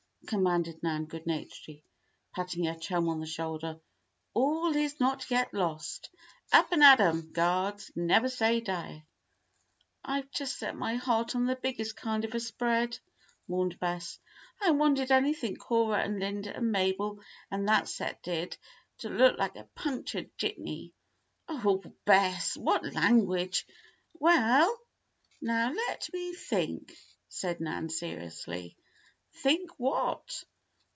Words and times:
commanded 0.27 0.81
Nan, 0.81 1.03
good 1.07 1.25
naturedly 1.27 1.83
patting 2.33 2.63
her 2.63 2.75
chum 2.75 3.09
on 3.09 3.19
the 3.19 3.25
shoulder. 3.25 3.81
"All 4.33 4.73
is 4.73 4.97
not 4.97 5.29
yet 5.29 5.53
lost! 5.53 6.09
Up 6.53 6.71
and 6.71 6.81
at 6.81 7.01
'em, 7.01 7.33
guards! 7.33 7.91
Never 7.97 8.29
say 8.29 8.61
die!" 8.61 9.05
"I'd 10.05 10.31
just 10.31 10.57
set 10.57 10.77
my 10.77 10.95
heart 10.95 11.35
on 11.35 11.47
the 11.47 11.57
biggest 11.57 11.97
kind 11.97 12.23
of 12.23 12.33
a 12.33 12.39
spread," 12.39 12.97
mourned 13.49 13.77
Bess. 13.77 14.19
"I 14.61 14.71
wanted 14.71 15.11
anything 15.11 15.57
Cora, 15.57 15.97
and 16.01 16.17
Linda, 16.19 16.55
and 16.55 16.71
Mabel, 16.71 17.19
and 17.49 17.67
that 17.67 17.89
set 17.89 18.23
did, 18.23 18.55
to 18.99 19.09
look 19.09 19.37
like 19.37 19.57
a 19.57 19.67
punctured 19.75 20.29
jitney." 20.37 20.93
"Oh, 21.49 21.81
Bess! 22.05 22.55
what 22.55 22.85
language!" 22.93 23.67
"We 24.17 24.31
ell." 24.31 24.79
"Now 25.41 25.73
let 25.73 26.07
me 26.13 26.33
think," 26.35 26.97
said 27.27 27.59
Nan, 27.59 27.89
seriously. 27.89 28.77
"Think 29.33 29.71
what?" 29.79 30.43